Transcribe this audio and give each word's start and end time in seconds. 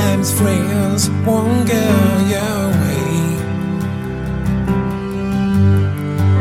Sometimes 0.00 0.32
friends 0.40 1.10
won't 1.26 1.68
go 1.68 1.88
your 2.34 2.68
way. 2.80 3.36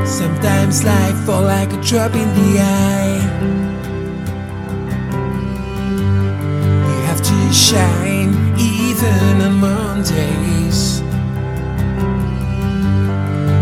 Sometimes 0.06 0.86
life 0.86 1.26
fall 1.26 1.44
like 1.44 1.74
a 1.74 1.82
drop 1.82 2.14
in 2.16 2.30
the 2.40 2.60
eye. 2.62 3.20
You 6.88 7.02
have 7.10 7.22
to 7.22 7.54
shine 7.54 8.34
even 8.58 9.42
on 9.42 9.56
Mondays. 9.60 11.02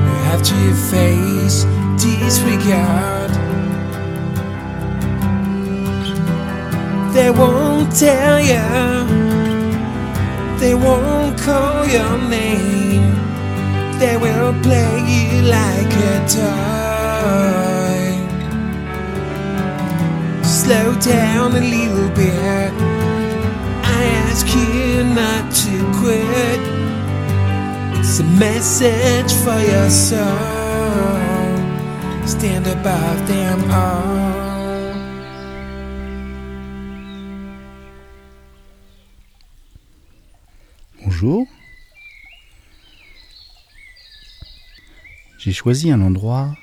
You 0.08 0.18
have 0.30 0.44
to 0.44 0.76
face 0.92 1.66
disregard. 1.98 3.32
They 7.16 7.32
won't 7.32 7.92
tell 7.96 8.40
you, 8.40 9.27
they 10.60 10.74
won't 10.74 11.38
call 11.40 11.86
your 11.88 12.18
name. 12.30 13.14
They 14.00 14.18
will 14.18 14.54
play 14.62 14.94
you 15.14 15.42
like 15.44 15.94
a 16.14 16.18
toy. 16.38 18.08
Slow 20.44 20.96
down 21.00 21.56
a 21.56 21.62
little 21.62 22.10
bit. 22.16 22.72
I 23.98 24.02
ask 24.26 24.46
you 24.56 25.04
not 25.04 25.52
to 25.64 25.74
quit. 26.00 26.62
It's 28.00 28.20
a 28.20 28.24
message 28.24 29.34
for 29.44 29.60
your 29.72 29.90
soul. 29.90 30.68
Stand 32.26 32.68
above 32.68 33.28
them 33.28 33.72
all. 33.72 34.27
J'ai 45.40 45.52
choisi 45.52 45.92
un 45.92 46.02
endroit 46.02 46.56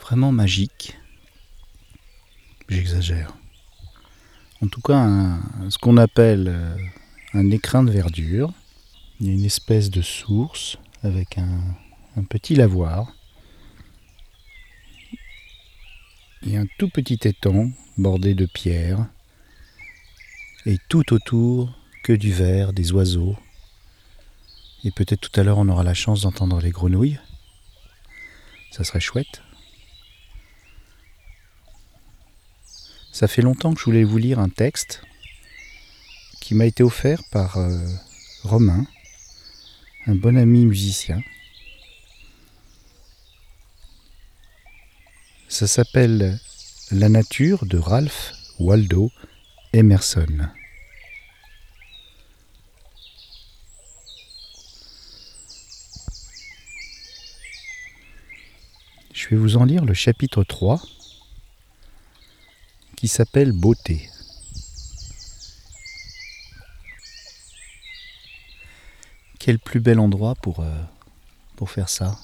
vraiment 0.00 0.32
magique. 0.32 0.98
J'exagère. 2.68 3.32
En 4.62 4.68
tout 4.68 4.80
cas, 4.80 5.38
ce 5.68 5.78
qu'on 5.78 5.96
appelle 5.96 6.48
euh, 6.48 6.76
un 7.32 7.50
écrin 7.50 7.82
de 7.84 7.90
verdure. 7.90 8.52
Il 9.20 9.26
y 9.26 9.30
a 9.30 9.32
une 9.32 9.44
espèce 9.44 9.90
de 9.90 10.02
source 10.02 10.78
avec 11.02 11.38
un, 11.38 12.24
petit 12.28 12.54
lavoir. 12.54 13.12
A 16.46 16.58
un 16.58 16.66
tout 16.78 16.88
petit 16.88 17.18
étang 17.24 17.70
bordé 17.96 18.34
de 18.34 18.46
pierres. 18.46 19.06
Et 20.64 20.78
tout 20.88 21.12
autour, 21.12 21.76
du 22.12 22.32
vert, 22.32 22.72
des 22.72 22.92
oiseaux. 22.92 23.36
Et 24.84 24.90
peut-être 24.90 25.20
tout 25.20 25.40
à 25.40 25.42
l'heure 25.42 25.58
on 25.58 25.68
aura 25.68 25.82
la 25.82 25.94
chance 25.94 26.22
d'entendre 26.22 26.60
les 26.60 26.70
grenouilles. 26.70 27.18
Ça 28.70 28.84
serait 28.84 29.00
chouette. 29.00 29.42
Ça 33.12 33.28
fait 33.28 33.42
longtemps 33.42 33.72
que 33.72 33.80
je 33.80 33.84
voulais 33.86 34.04
vous 34.04 34.18
lire 34.18 34.38
un 34.38 34.50
texte 34.50 35.02
qui 36.40 36.54
m'a 36.54 36.66
été 36.66 36.82
offert 36.82 37.22
par 37.32 37.56
euh, 37.56 37.78
Romain, 38.44 38.86
un 40.06 40.14
bon 40.14 40.36
ami 40.36 40.66
musicien. 40.66 41.20
Ça 45.48 45.66
s'appelle 45.66 46.38
La 46.90 47.08
nature 47.08 47.64
de 47.64 47.78
Ralph 47.78 48.32
Waldo 48.58 49.10
Emerson. 49.72 50.48
Je 59.28 59.34
vais 59.34 59.40
vous 59.40 59.56
en 59.56 59.64
lire 59.64 59.84
le 59.84 59.92
chapitre 59.92 60.44
3 60.44 60.80
qui 62.94 63.08
s'appelle 63.08 63.50
Beauté. 63.50 64.08
Quel 69.40 69.58
plus 69.58 69.80
bel 69.80 69.98
endroit 69.98 70.36
pour, 70.36 70.60
euh, 70.60 70.80
pour 71.56 71.72
faire 71.72 71.88
ça 71.88 72.16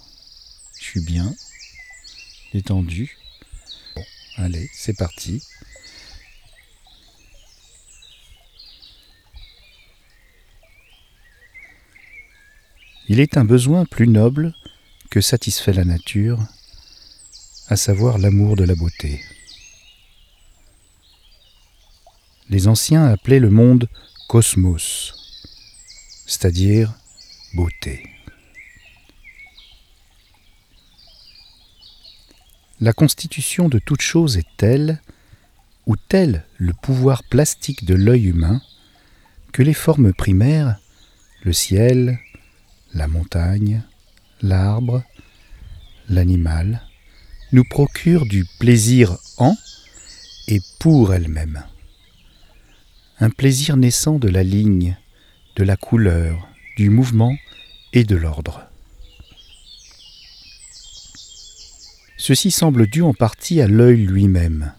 Je 0.79 0.85
suis 0.85 1.01
bien, 1.01 1.35
détendu. 2.53 3.19
Bon, 3.97 4.05
allez, 4.37 4.71
c'est 4.73 4.97
parti. 4.97 5.43
Il 13.09 13.19
est 13.19 13.37
un 13.37 13.45
besoin 13.45 13.87
plus 13.87 14.07
noble 14.07 14.55
que 15.11 15.21
satisfait 15.21 15.73
la 15.73 15.85
nature 15.85 16.39
à 17.69 17.77
savoir 17.77 18.19
l'amour 18.19 18.57
de 18.57 18.65
la 18.65 18.75
beauté. 18.75 19.23
Les 22.49 22.69
anciens 22.69 23.05
appelaient 23.05 23.41
le 23.41 23.51
monde 23.51 23.89
cosmos, 24.29 25.15
c'est-à-dire 26.27 26.93
beauté. 27.55 28.09
La 32.81 32.93
constitution 32.93 33.69
de 33.69 33.79
toute 33.79 34.03
chose 34.03 34.37
est 34.37 34.57
telle, 34.57 35.01
ou 35.87 35.97
tel 35.97 36.45
le 36.59 36.73
pouvoir 36.73 37.23
plastique 37.23 37.85
de 37.85 37.95
l'œil 37.95 38.27
humain, 38.27 38.61
que 39.53 39.63
les 39.63 39.75
formes 39.75 40.13
primaires, 40.13 40.79
le 41.45 41.53
ciel, 41.53 42.19
la 42.93 43.07
montagne, 43.07 43.83
l'arbre, 44.43 45.03
l'animal, 46.09 46.83
nous 47.53 47.65
procure 47.65 48.27
du 48.27 48.47
plaisir 48.59 49.17
en 49.37 49.57
et 50.49 50.61
pour 50.81 51.15
elle-même. 51.15 51.65
Un 53.21 53.31
plaisir 53.31 53.77
naissant 53.77 54.19
de 54.19 54.29
la 54.29 54.43
ligne, 54.43 54.97
de 55.57 55.63
la 55.63 55.77
couleur, 55.77 56.49
du 56.77 56.91
mouvement 56.91 57.37
et 57.93 58.05
de 58.05 58.17
l'ordre. 58.17 58.67
Ceci 62.17 62.51
semble 62.51 62.87
dû 62.87 63.03
en 63.03 63.15
partie 63.15 63.61
à 63.61 63.67
l'œil 63.67 64.07
lui-même. 64.07 64.73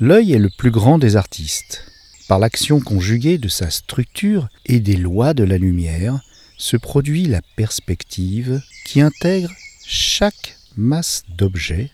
L'œil 0.00 0.32
est 0.32 0.38
le 0.38 0.50
plus 0.56 0.70
grand 0.70 0.98
des 0.98 1.16
artistes. 1.16 1.84
Par 2.28 2.38
l'action 2.38 2.80
conjuguée 2.80 3.38
de 3.38 3.48
sa 3.48 3.70
structure 3.70 4.48
et 4.66 4.80
des 4.80 4.96
lois 4.96 5.34
de 5.34 5.44
la 5.44 5.58
lumière, 5.58 6.20
se 6.56 6.76
produit 6.76 7.24
la 7.24 7.40
perspective 7.56 8.60
qui 8.84 9.00
intègre 9.00 9.50
chaque 9.86 10.57
masse 10.78 11.24
d'objets, 11.28 11.90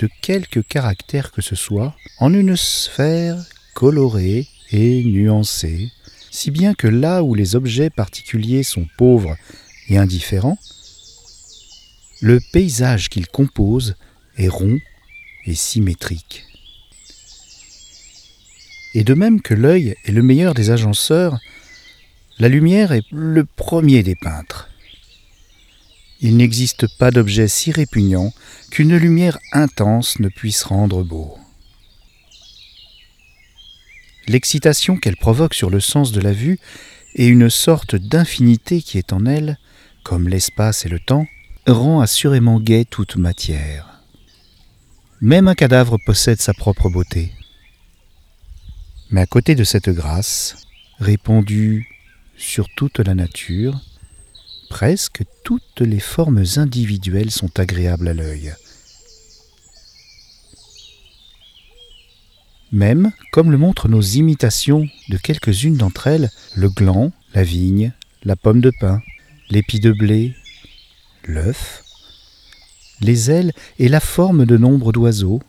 de 0.00 0.10
quelque 0.20 0.60
caractère 0.60 1.32
que 1.32 1.40
ce 1.40 1.54
soit, 1.54 1.94
en 2.18 2.34
une 2.34 2.56
sphère 2.56 3.42
colorée 3.74 4.46
et 4.72 5.04
nuancée, 5.04 5.90
si 6.30 6.50
bien 6.50 6.74
que 6.74 6.88
là 6.88 7.22
où 7.22 7.34
les 7.34 7.56
objets 7.56 7.88
particuliers 7.88 8.62
sont 8.62 8.86
pauvres 8.98 9.36
et 9.88 9.96
indifférents, 9.96 10.58
le 12.20 12.40
paysage 12.52 13.08
qu'ils 13.08 13.28
composent 13.28 13.94
est 14.36 14.48
rond 14.48 14.78
et 15.46 15.54
symétrique. 15.54 16.44
Et 18.94 19.04
de 19.04 19.14
même 19.14 19.40
que 19.40 19.54
l'œil 19.54 19.94
est 20.04 20.12
le 20.12 20.22
meilleur 20.22 20.54
des 20.54 20.70
agenceurs, 20.70 21.38
la 22.38 22.48
lumière 22.48 22.92
est 22.92 23.04
le 23.12 23.44
premier 23.44 24.02
des 24.02 24.14
peintres. 24.14 24.68
Il 26.20 26.36
n'existe 26.36 26.86
pas 26.98 27.10
d'objet 27.10 27.48
si 27.48 27.72
répugnant 27.72 28.32
qu'une 28.70 28.96
lumière 28.96 29.38
intense 29.52 30.18
ne 30.18 30.28
puisse 30.28 30.62
rendre 30.62 31.02
beau. 31.02 31.38
L'excitation 34.26 34.96
qu'elle 34.96 35.16
provoque 35.16 35.54
sur 35.54 35.70
le 35.70 35.80
sens 35.80 36.12
de 36.12 36.20
la 36.20 36.32
vue 36.32 36.58
et 37.14 37.26
une 37.26 37.50
sorte 37.50 37.96
d'infinité 37.96 38.82
qui 38.82 38.98
est 38.98 39.12
en 39.12 39.24
elle, 39.24 39.58
comme 40.04 40.28
l'espace 40.28 40.84
et 40.84 40.88
le 40.88 41.00
temps, 41.00 41.26
rend 41.66 42.00
assurément 42.00 42.60
gaie 42.60 42.84
toute 42.84 43.16
matière. 43.16 44.02
Même 45.20 45.48
un 45.48 45.54
cadavre 45.54 45.98
possède 46.04 46.40
sa 46.40 46.54
propre 46.54 46.88
beauté. 46.88 47.32
Mais 49.10 49.20
à 49.20 49.26
côté 49.26 49.54
de 49.54 49.64
cette 49.64 49.88
grâce, 49.88 50.56
répandue 50.98 51.88
sur 52.36 52.68
toute 52.76 52.98
la 52.98 53.14
nature, 53.14 53.80
presque 54.68 55.22
toutes 55.44 55.80
les 55.80 56.00
formes 56.00 56.44
individuelles 56.56 57.30
sont 57.30 57.58
agréables 57.58 58.08
à 58.08 58.14
l'œil. 58.14 58.54
Même, 62.72 63.12
comme 63.32 63.50
le 63.50 63.58
montrent 63.58 63.88
nos 63.88 64.02
imitations 64.02 64.86
de 65.08 65.16
quelques-unes 65.16 65.76
d'entre 65.76 66.08
elles, 66.08 66.30
le 66.56 66.68
gland, 66.68 67.12
la 67.32 67.42
vigne, 67.42 67.92
la 68.24 68.36
pomme 68.36 68.60
de 68.60 68.72
pin, 68.80 69.00
l'épi 69.50 69.78
de 69.78 69.92
blé, 69.92 70.34
l'œuf, 71.24 71.84
les 73.00 73.30
ailes 73.30 73.52
et 73.78 73.88
la 73.88 74.00
forme 74.00 74.46
de 74.46 74.56
nombre 74.56 74.92
d'oiseaux, 74.92 75.40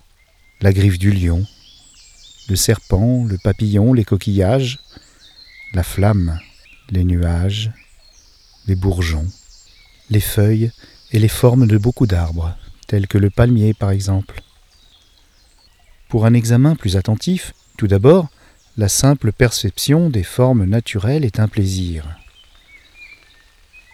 la 0.62 0.72
griffe 0.72 1.00
du 1.00 1.12
lion, 1.12 1.46
le 2.50 2.56
serpent, 2.56 3.26
le 3.26 3.38
papillon, 3.44 3.94
les 3.94 4.06
coquillages, 4.06 4.80
la 5.74 5.84
flamme, 5.84 6.40
les 6.92 7.04
nuages, 7.04 7.72
les 8.68 8.76
bourgeons, 8.76 9.28
les 10.10 10.20
feuilles 10.20 10.72
et 11.12 11.20
les 11.20 11.28
formes 11.28 11.68
de 11.68 11.78
beaucoup 11.78 12.06
d'arbres, 12.06 12.56
tels 12.88 13.08
que 13.08 13.18
le 13.18 13.30
palmier 13.30 13.74
par 13.74 13.92
exemple. 13.92 14.42
Pour 16.10 16.26
un 16.26 16.34
examen 16.34 16.76
plus 16.76 16.98
attentif, 16.98 17.54
tout 17.78 17.88
d'abord, 17.88 18.28
la 18.78 18.90
simple 18.90 19.32
perception 19.32 20.10
des 20.10 20.24
formes 20.24 20.66
naturelles 20.66 21.26
est 21.26 21.40
un 21.40 21.48
plaisir. 21.48 22.06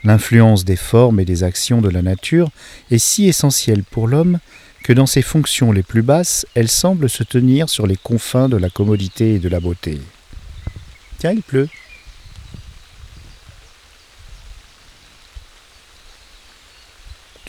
L'influence 0.04 0.66
des 0.66 0.76
formes 0.76 1.20
et 1.20 1.26
des 1.26 1.44
actions 1.44 1.82
de 1.82 1.90
la 1.90 2.02
nature 2.02 2.50
est 2.92 2.98
si 2.98 3.28
essentielle 3.28 3.84
pour 3.84 4.08
l'homme 4.08 4.40
que 4.84 4.92
dans 4.92 5.06
ses 5.06 5.22
fonctions 5.22 5.72
les 5.72 5.84
plus 5.84 6.02
basses, 6.02 6.46
elle 6.56 6.68
semble 6.68 7.10
se 7.10 7.24
tenir 7.24 7.70
sur 7.70 7.88
les 7.88 7.96
confins 7.96 8.50
de 8.50 8.58
la 8.58 8.70
commodité 8.70 9.36
et 9.36 9.40
de 9.40 9.48
la 9.48 9.62
beauté. 9.62 10.02
Tiens, 11.20 11.32
il 11.32 11.42
pleut. 11.42 11.70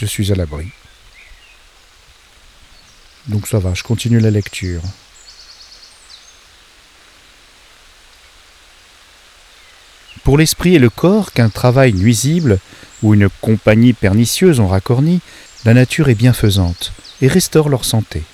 Je 0.04 0.08
suis 0.10 0.30
à 0.32 0.34
l'abri. 0.34 0.66
Donc 3.26 3.46
ça 3.46 3.58
va, 3.58 3.72
je 3.72 3.82
continue 3.82 4.20
la 4.20 4.30
lecture. 4.30 4.82
Pour 10.22 10.36
l'esprit 10.36 10.74
et 10.74 10.78
le 10.78 10.90
corps, 10.90 11.32
qu'un 11.32 11.48
travail 11.48 11.94
nuisible 11.94 12.58
ou 13.02 13.14
une 13.14 13.30
compagnie 13.40 13.94
pernicieuse 13.94 14.60
ont 14.60 14.68
racorni, 14.68 15.22
la 15.64 15.72
nature 15.72 16.10
est 16.10 16.14
bienfaisante 16.14 16.92
et 17.22 17.26
restaure 17.26 17.70
leur 17.70 17.86
santé. 17.86 18.24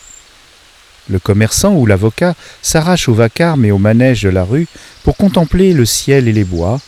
Le 1.08 1.20
commerçant 1.20 1.74
ou 1.74 1.86
l'avocat 1.86 2.34
s'arrache 2.62 3.08
au 3.08 3.14
vacarme 3.14 3.64
et 3.64 3.70
au 3.70 3.78
manège 3.78 4.24
de 4.24 4.28
la 4.28 4.42
rue 4.42 4.66
pour 5.04 5.16
contempler 5.16 5.72
le 5.72 5.86
ciel 5.86 6.26
et 6.26 6.32
les 6.32 6.42
bois, 6.42 6.80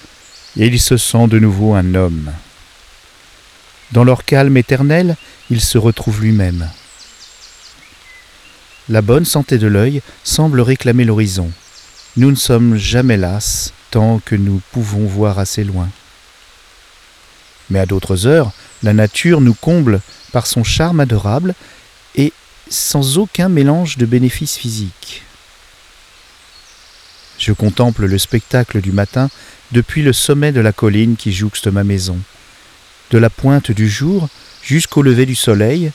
et 0.57 0.67
il 0.67 0.81
se 0.81 0.97
sent 0.97 1.29
de 1.29 1.39
nouveau 1.39 1.75
un 1.75 1.95
homme. 1.95 2.33
Dans 3.93 4.05
leur 4.05 4.25
calme 4.25 4.57
éternel, 4.57 5.17
il 5.51 5.61
se 5.61 5.79
retrouve 5.79 6.23
lui-même. 6.23 6.69
La 8.89 9.03
bonne 9.03 9.25
santé 9.25 9.59
de 9.59 9.67
l'œil 9.67 10.03
semble 10.25 10.61
réclamer 10.61 11.05
l'horizon. 11.05 11.51
Nous 12.17 12.31
ne 12.31 12.37
sommes 12.37 12.77
jamais 12.77 13.17
las 13.17 13.73
tant 13.91 14.19
que 14.25 14.35
nous 14.35 14.61
pouvons 14.73 15.07
voir 15.07 15.39
assez 15.39 15.63
loin. 15.63 15.89
Mais 17.71 17.79
à 17.79 17.87
d'autres 17.87 18.27
heures, 18.27 18.53
la 18.83 18.93
nature 18.93 19.41
nous 19.41 19.55
comble 19.55 20.01
par 20.33 20.47
son 20.47 20.65
charme 20.65 21.01
adorable 21.01 21.55
et 22.15 22.33
sans 22.69 23.19
aucun 23.19 23.49
mélange 23.49 23.99
de 23.99 24.07
bénéfices 24.07 24.57
physiques. 24.57 25.23
Je 27.39 27.53
contemple 27.53 28.07
le 28.07 28.19
spectacle 28.19 28.81
du 28.81 28.93
matin 28.93 29.29
depuis 29.73 30.03
le 30.03 30.13
sommet 30.13 30.53
de 30.53 30.61
la 30.61 30.73
colline 30.73 31.17
qui 31.17 31.33
jouxte 31.33 31.67
ma 31.67 31.85
maison, 31.85 32.19
de 33.13 33.19
la 33.19 33.31
pointe 33.31 33.71
du 33.71 33.89
jour 33.89 34.29
jusqu'au 34.63 35.03
lever 35.03 35.27
du 35.27 35.35
soleil, 35.35 35.93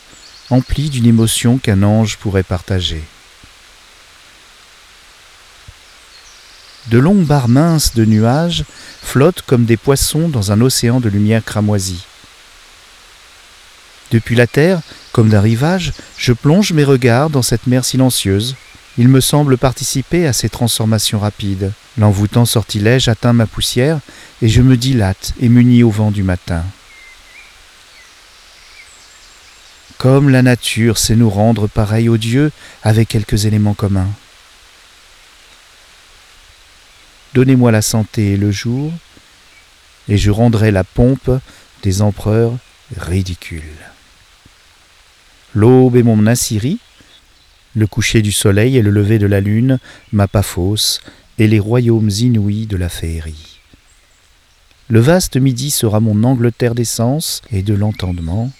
empli 0.50 0.88
d'une 0.88 1.06
émotion 1.06 1.58
qu'un 1.58 1.82
ange 1.82 2.16
pourrait 2.16 2.44
partager. 2.44 3.02
De 6.90 6.98
longues 6.98 7.24
barres 7.24 7.48
minces 7.48 7.94
de 7.94 8.04
nuages 8.06 8.64
flottent 9.02 9.42
comme 9.42 9.66
des 9.66 9.76
poissons 9.76 10.28
dans 10.28 10.52
un 10.52 10.60
océan 10.60 11.00
de 11.00 11.08
lumière 11.10 11.44
cramoisie. 11.44 12.06
Depuis 14.10 14.36
la 14.36 14.46
terre, 14.46 14.80
comme 15.12 15.28
d'un 15.28 15.42
rivage, 15.42 15.92
je 16.16 16.32
plonge 16.32 16.72
mes 16.72 16.84
regards 16.84 17.28
dans 17.28 17.42
cette 17.42 17.66
mer 17.66 17.84
silencieuse. 17.84 18.54
Il 18.96 19.08
me 19.08 19.20
semble 19.20 19.58
participer 19.58 20.26
à 20.26 20.32
ces 20.32 20.48
transformations 20.48 21.18
rapides. 21.18 21.72
L'envoûtant 21.98 22.46
sortilège 22.46 23.08
atteint 23.08 23.34
ma 23.34 23.46
poussière 23.46 23.98
et 24.40 24.48
je 24.48 24.62
me 24.62 24.76
dilate 24.76 25.34
et 25.40 25.48
m'unis 25.48 25.82
au 25.82 25.90
vent 25.90 26.10
du 26.10 26.22
matin. 26.22 26.64
Comme 29.98 30.28
la 30.28 30.42
nature 30.42 30.96
sait 30.96 31.16
nous 31.16 31.28
rendre 31.28 31.66
pareil 31.66 32.08
aux 32.08 32.18
dieux 32.18 32.52
avec 32.84 33.08
quelques 33.08 33.46
éléments 33.46 33.74
communs. 33.74 34.10
Donnez-moi 37.34 37.72
la 37.72 37.82
santé 37.82 38.32
et 38.32 38.36
le 38.36 38.52
jour, 38.52 38.92
et 40.08 40.16
je 40.16 40.30
rendrai 40.30 40.70
la 40.70 40.84
pompe 40.84 41.30
des 41.82 42.00
empereurs 42.00 42.56
ridicule. 42.96 43.62
L'aube 45.52 45.96
est 45.96 46.04
mon 46.04 46.26
Assyrie, 46.26 46.78
le 47.74 47.88
coucher 47.88 48.22
du 48.22 48.32
soleil 48.32 48.76
et 48.76 48.82
le 48.82 48.90
lever 48.90 49.18
de 49.18 49.26
la 49.26 49.40
lune, 49.40 49.80
ma 50.12 50.28
Paphos, 50.28 51.00
et 51.38 51.48
les 51.48 51.58
royaumes 51.58 52.10
inouïs 52.10 52.66
de 52.66 52.76
la 52.76 52.88
féerie. 52.88 53.60
Le 54.88 55.00
vaste 55.00 55.36
midi 55.36 55.70
sera 55.70 55.98
mon 55.98 56.22
Angleterre 56.22 56.74
des 56.74 56.84
sens 56.84 57.42
et 57.50 57.62
de 57.62 57.74
l'entendement, 57.74 58.50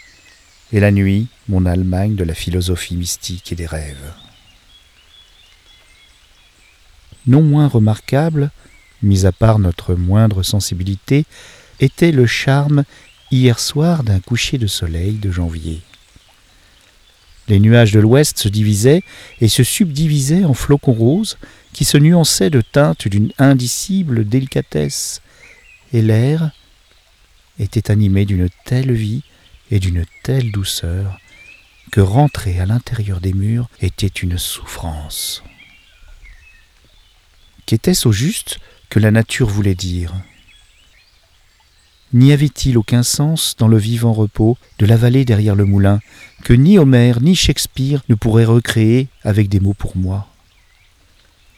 et 0.73 0.81
la 0.81 0.91
nuit 0.91 1.27
mon 1.49 1.67
Allemagne 1.67 2.15
de 2.15 2.25
la 2.25 2.35
philosophie 2.35 2.97
mystique 2.97 3.53
et 3.53 3.57
des 3.57 3.67
rêves. 3.67 4.13
Non 7.27 7.43
moins 7.43 7.69
remarquable, 7.69 8.51
mis 9.03 9.27
à 9.27 9.33
part 9.33 9.59
notre 9.59 9.95
moindre 9.95 10.43
sensibilité, 10.43 11.25
était 11.81 12.13
le 12.13 12.27
charme 12.27 12.85
hier 13.31 13.59
soir 13.59 14.03
d'un 14.03 14.21
coucher 14.21 14.59
de 14.59 14.67
soleil 14.67 15.15
de 15.15 15.31
janvier. 15.31 15.81
Les 17.49 17.61
nuages 17.61 17.93
de 17.93 18.01
l'ouest 18.01 18.39
se 18.39 18.49
divisaient 18.49 19.03
et 19.41 19.49
se 19.49 19.63
subdivisaient 19.63 20.45
en 20.45 20.55
flocons 20.55 20.93
roses 20.93 21.39
qui 21.73 21.85
se 21.85 21.97
nuançaient 21.97 22.51
de 22.51 22.61
teintes 22.61 23.09
d'une 23.09 23.33
indicible 23.39 24.27
délicatesse, 24.27 25.23
et 25.93 26.03
l'air 26.03 26.51
était 27.59 27.91
animé 27.91 28.27
d'une 28.27 28.49
telle 28.67 28.93
vie 28.93 29.23
et 29.71 29.81
d'une 29.81 30.05
telle 30.23 30.51
douceur 30.51 31.19
que 31.91 32.01
rentrer 32.01 32.61
à 32.61 32.67
l'intérieur 32.67 33.21
des 33.21 33.33
murs 33.33 33.69
était 33.81 34.07
une 34.07 34.39
souffrance. 34.39 35.43
Qu'était-ce 37.67 38.09
au 38.09 38.13
juste 38.13 38.59
que 38.89 38.99
la 38.99 39.11
nature 39.11 39.49
voulait 39.49 39.75
dire? 39.75 40.15
N'y 42.15 42.33
avait-il 42.33 42.79
aucun 42.79 43.03
sens 43.03 43.55
dans 43.59 43.69
le 43.69 43.77
vivant 43.77 44.15
repos 44.15 44.57
de 44.79 44.87
la 44.87 44.97
vallée 44.97 45.27
derrière 45.27 45.55
le 45.55 45.67
moulin 45.67 46.01
que 46.43 46.55
ni 46.55 46.79
Homère 46.79 47.21
ni 47.21 47.35
Shakespeare 47.35 48.03
ne 48.09 48.15
pourraient 48.15 48.47
recréer 48.47 49.09
avec 49.23 49.51
des 49.51 49.61
mots 49.61 49.75
pour 49.75 49.97
moi? 49.97 50.27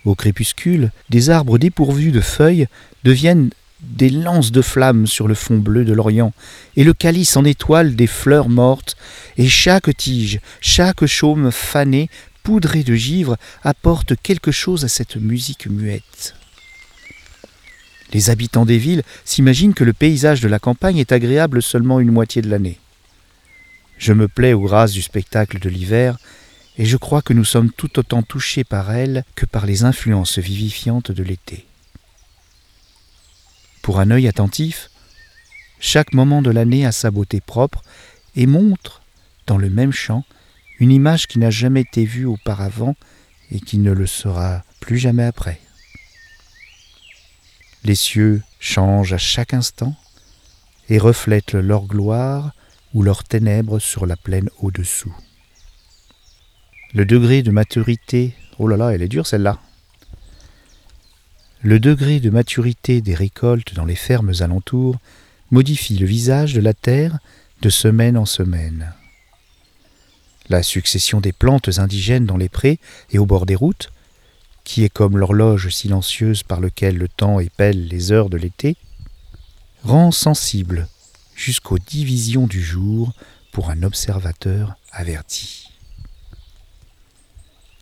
Au 0.05 0.15
crépuscule, 0.15 0.91
des 1.11 1.31
arbres 1.31 1.59
dépourvus 1.59 2.11
de 2.11 2.21
feuilles 2.21 2.67
deviennent 3.05 3.51
des 3.83 4.11
lances 4.11 4.53
de 4.53 4.63
flammes 4.63 5.07
sur 5.07 5.29
le 5.29 5.35
fond 5.35 5.59
bleu 5.59 5.85
de 5.85 5.93
l'Orient, 5.93 6.33
et 6.77 6.85
le 6.85 6.93
calice 6.93 7.37
en 7.37 7.45
étoile 7.45 7.97
des 7.97 8.07
fleurs 8.07 8.49
mortes, 8.49 8.97
et 9.37 9.49
chaque 9.49 9.95
tige, 9.97 10.41
chaque 10.61 11.07
chaume 11.07 11.51
fané, 11.51 12.09
poudré 12.43 12.83
de 12.83 12.95
givre, 12.95 13.37
apporte 13.63 14.15
quelque 14.23 14.51
chose 14.51 14.85
à 14.85 14.89
cette 14.89 15.17
musique 15.17 15.67
muette. 15.67 16.35
Les 18.13 18.31
habitants 18.31 18.67
des 18.67 18.79
villes 18.79 19.03
s'imaginent 19.25 19.75
que 19.75 19.85
le 19.85 19.93
paysage 19.93 20.41
de 20.41 20.49
la 20.49 20.59
campagne 20.59 20.99
est 20.99 21.13
agréable 21.13 21.63
seulement 21.63 22.01
une 22.01 22.11
moitié 22.11 22.43
de 22.43 22.51
l'année. 22.51 22.79
Je 23.99 24.13
me 24.13 24.29
plais 24.29 24.53
aux 24.53 24.63
grâces 24.63 24.93
du 24.93 25.03
spectacle 25.03 25.59
de 25.59 25.69
l'hiver, 25.69 26.19
et 26.79 26.87
je 26.87 26.97
crois 26.97 27.23
que 27.23 27.35
nous 27.35 27.45
sommes 27.45 27.71
tout 27.71 27.99
autant 27.99 28.23
touchés 28.23 28.65
par 28.65 28.91
elle 28.91 29.25
que 29.35 29.47
par 29.47 29.67
les 29.67 29.85
influences 29.85 30.39
vivifiantes 30.39 31.13
de 31.13 31.23
l'été. 31.23 31.67
Pour 33.83 34.01
un 34.01 34.11
œil 34.11 34.29
attentif, 34.29 34.91
chaque 35.79 36.13
moment 36.13 36.43
de 36.43 36.51
l'année 36.51 36.85
a 36.85 36.93
sa 36.93 37.11
beauté 37.11 37.41
propre 37.41 37.83
et 38.37 38.47
montre, 38.47 39.03
dans 39.47 39.57
le 39.57 39.71
même 39.71 39.93
champ, 39.93 40.25
une 40.79 40.93
image 40.93 41.27
qui 41.27 41.39
n'a 41.39 41.51
jamais 41.51 41.81
été 41.81 42.05
vue 42.05 42.27
auparavant 42.27 42.95
et 43.51 43.61
qui 43.61 43.79
ne 43.79 43.93
le 43.93 44.07
sera 44.07 44.63
plus 44.81 44.99
jamais 44.99 45.25
après. 45.25 45.61
Les 47.85 47.95
cieux 47.95 48.43
changent 48.59 49.15
à 49.15 49.19
chaque 49.19 49.55
instant 49.55 49.97
et 50.89 50.99
reflètent 50.99 51.55
leur 51.55 51.87
gloire 51.87 52.53
ou 52.93 53.03
leurs 53.03 53.25
ténèbres 53.25 53.79
sur 53.79 54.05
la 54.05 54.17
plaine 54.17 54.51
au-dessous. 54.59 55.15
Le 56.93 57.07
degré 57.07 57.43
de 57.43 57.51
maturité, 57.51 58.35
oh 58.59 58.69
là 58.69 58.77
là, 58.77 58.91
elle 58.91 59.03
est 59.03 59.09
dure 59.09 59.27
celle-là. 59.27 59.59
Le 61.63 61.79
degré 61.79 62.21
de 62.21 62.31
maturité 62.31 63.01
des 63.01 63.15
récoltes 63.15 63.75
dans 63.75 63.85
les 63.85 63.97
fermes 63.97 64.33
alentours 64.41 64.99
modifie 65.51 65.99
le 65.99 66.07
visage 66.07 66.55
de 66.55 66.61
la 66.61 66.75
terre 66.75 67.19
de 67.61 67.69
semaine 67.69 68.17
en 68.17 68.27
semaine. 68.27 68.93
La 70.49 70.63
succession 70.63 71.21
des 71.21 71.33
plantes 71.33 71.79
indigènes 71.79 72.27
dans 72.27 72.37
les 72.37 72.49
prés 72.49 72.79
et 73.11 73.19
au 73.19 73.27
bord 73.27 73.47
des 73.47 73.55
routes 73.55 73.91
qui 74.65 74.85
est 74.85 74.89
comme 74.89 75.19
l'horloge 75.19 75.69
silencieuse 75.69 76.45
par 76.45 76.61
laquelle 76.61 76.97
le 76.97 77.09
temps 77.09 77.41
épelle 77.41 77.89
les 77.89 78.13
heures 78.13 78.31
de 78.31 78.37
l'été, 78.37 78.77
rend 79.83 80.13
sensible 80.13 80.87
jusqu'aux 81.35 81.79
divisions 81.79 82.47
du 82.47 82.63
jour 82.63 83.13
pour 83.51 83.71
un 83.71 83.83
observateur 83.83 84.77
averti. 84.93 85.67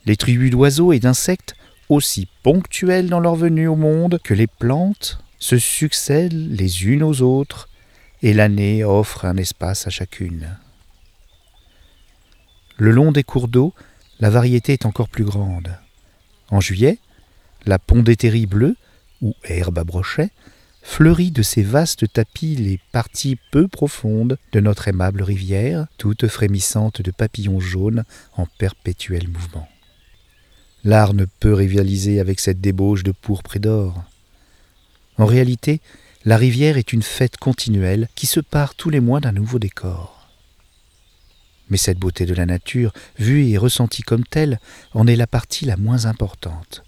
Les 0.07 0.17
tribus 0.17 0.51
d'oiseaux 0.51 0.95
et 0.95 0.99
d'insectes 0.99 1.57
aussi 1.89 2.29
ponctuelles 2.43 3.09
dans 3.09 3.21
leur 3.21 3.35
venue 3.35 3.69
au 3.69 3.77
monde 3.77 4.21
que 4.23 4.35
les 4.35 4.47
plantes 4.47 5.19
se 5.39 5.59
succèdent 5.59 6.33
les 6.33 6.87
unes 6.87 7.03
aux 7.03 7.23
autres 7.23 7.69
et 8.23 8.35
l'année 8.35 8.85
offre 8.85 9.25
un 9.25 9.37
espace 9.37 9.87
à 9.87 9.91
chacune. 9.91 10.57
Le 12.77 12.91
long 12.91 13.13
des 13.13 13.25
cours 13.25 13.49
d'eau, 13.49 13.75
la 14.21 14.31
variété 14.31 14.73
est 14.73 14.87
encore 14.87 15.09
plus 15.09 15.25
grande. 15.25 15.77
En 16.51 16.61
juillet, 16.61 16.99
la 17.67 17.79
pondétérie 17.79 18.47
bleue, 18.47 18.77
ou 19.21 19.35
herbe 19.45 19.79
à 19.79 19.85
brochet, 19.85 20.31
fleurit 20.83 21.31
de 21.31 21.43
ses 21.43 21.63
vastes 21.63 22.13
tapis 22.13 22.57
les 22.57 22.81
parties 22.93 23.37
peu 23.51 23.69
profondes 23.69 24.39
de 24.53 24.61
notre 24.61 24.89
aimable 24.89 25.23
rivière, 25.23 25.87
toutes 25.99 26.29
frémissantes 26.29 27.03
de 27.03 27.11
papillons 27.11 27.61
jaunes 27.61 28.05
en 28.37 28.47
perpétuel 28.59 29.29
mouvement. 29.29 29.69
L'art 30.85 31.15
ne 31.15 31.25
peut 31.25 31.55
rivaliser 31.55 32.21
avec 32.21 32.41
cette 32.41 32.61
débauche 32.61 33.03
de 33.03 33.13
pourpre 33.13 33.57
et 33.57 33.61
d'or. 33.61 34.05
En 35.17 35.27
réalité, 35.27 35.81
la 36.25 36.37
rivière 36.37 36.77
est 36.77 36.93
une 36.93 37.03
fête 37.03 37.37
continuelle 37.37 38.09
qui 38.15 38.27
se 38.27 38.41
part 38.41 38.75
tous 38.75 38.91
les 38.91 39.01
mois 39.01 39.21
d'un 39.21 39.33
nouveau 39.33 39.59
décor. 39.59 40.29
Mais 41.71 41.77
cette 41.77 41.99
beauté 41.99 42.27
de 42.27 42.35
la 42.35 42.47
nature, 42.47 42.93
vue 43.19 43.49
et 43.49 43.59
ressentie 43.59 44.03
comme 44.03 44.25
telle, 44.25 44.61
en 44.95 45.07
est 45.07 45.17
la 45.17 45.27
partie 45.27 45.67
la 45.67 45.77
moins 45.77 46.07
importante. 46.07 46.83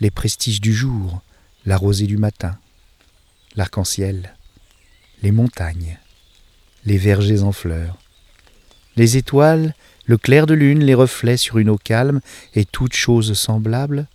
Les 0.00 0.10
prestiges 0.10 0.60
du 0.60 0.74
jour, 0.74 1.22
la 1.64 1.76
rosée 1.76 2.06
du 2.06 2.16
matin, 2.16 2.58
l'arc-en-ciel, 3.54 4.34
les 5.22 5.32
montagnes, 5.32 5.98
les 6.84 6.98
vergers 6.98 7.42
en 7.42 7.52
fleurs, 7.52 7.96
les 8.96 9.16
étoiles, 9.16 9.74
le 10.06 10.16
clair 10.16 10.46
de 10.46 10.54
lune, 10.54 10.84
les 10.84 10.94
reflets 10.94 11.36
sur 11.36 11.58
une 11.58 11.68
eau 11.68 11.78
calme 11.78 12.20
et 12.54 12.64
toutes 12.64 12.94
choses 12.94 13.34
semblables, 13.34 14.06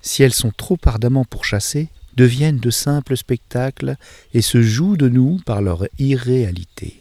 si 0.00 0.22
elles 0.22 0.34
sont 0.34 0.52
trop 0.56 0.78
ardemment 0.84 1.24
pourchassées, 1.24 1.88
deviennent 2.16 2.58
de 2.58 2.70
simples 2.70 3.16
spectacles 3.16 3.96
et 4.32 4.40
se 4.40 4.62
jouent 4.62 4.96
de 4.96 5.08
nous 5.08 5.40
par 5.44 5.62
leur 5.62 5.86
irréalité. 5.98 7.00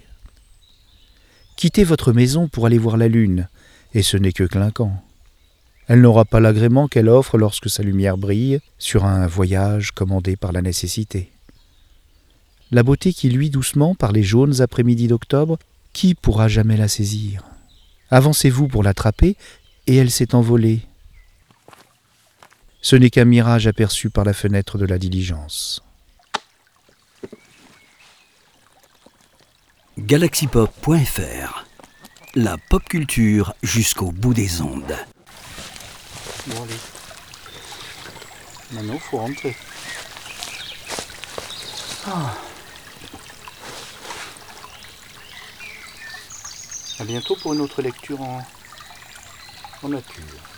Quittez 1.55 1.83
votre 1.83 2.13
maison 2.13 2.47
pour 2.47 2.65
aller 2.65 2.77
voir 2.77 2.97
la 2.97 3.07
lune, 3.07 3.47
et 3.93 4.01
ce 4.01 4.17
n'est 4.17 4.31
que 4.31 4.43
clinquant. 4.43 5.03
Elle 5.87 6.01
n'aura 6.01 6.25
pas 6.25 6.39
l'agrément 6.39 6.87
qu'elle 6.87 7.09
offre 7.09 7.37
lorsque 7.37 7.69
sa 7.69 7.83
lumière 7.83 8.17
brille 8.17 8.59
sur 8.79 9.05
un 9.05 9.27
voyage 9.27 9.91
commandé 9.91 10.35
par 10.35 10.51
la 10.51 10.61
nécessité. 10.61 11.31
La 12.71 12.83
beauté 12.83 13.13
qui 13.13 13.29
luit 13.29 13.49
doucement 13.49 13.93
par 13.93 14.11
les 14.11 14.23
jaunes 14.23 14.61
après-midi 14.61 15.07
d'octobre, 15.07 15.59
qui 15.91 16.15
pourra 16.15 16.47
jamais 16.47 16.77
la 16.77 16.87
saisir? 16.87 17.43
Avancez-vous 18.13 18.67
pour 18.67 18.83
l'attraper, 18.83 19.35
et 19.87 19.95
elle 19.95 20.11
s'est 20.11 20.35
envolée. 20.35 20.81
Ce 22.79 22.95
n'est 22.95 23.09
qu'un 23.09 23.25
mirage 23.25 23.65
aperçu 23.65 24.11
par 24.11 24.23
la 24.23 24.33
fenêtre 24.33 24.77
de 24.77 24.85
la 24.85 24.99
diligence. 24.99 25.83
galaxypop.fr 29.97 31.65
La 32.35 32.57
pop 32.69 32.83
culture 32.83 33.55
jusqu'au 33.63 34.11
bout 34.11 34.35
des 34.35 34.61
ondes. 34.61 34.95
Bon, 36.45 36.63
allez. 36.63 36.73
Maintenant, 38.73 38.99
faut 38.99 39.17
rentrer. 39.17 39.55
Ah. 42.05 42.35
À 46.99 47.03
bientôt 47.05 47.35
pour 47.35 47.53
une 47.53 47.61
autre 47.61 47.81
lecture 47.81 48.21
en, 48.21 48.41
en 49.81 49.89
nature. 49.89 50.52